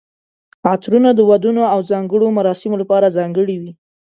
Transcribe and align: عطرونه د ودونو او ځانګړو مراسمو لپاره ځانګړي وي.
عطرونه 0.73 1.09
د 1.15 1.19
ودونو 1.29 1.63
او 1.73 1.79
ځانګړو 1.89 2.27
مراسمو 2.37 2.79
لپاره 2.81 3.13
ځانګړي 3.17 3.55
وي. 3.61 3.71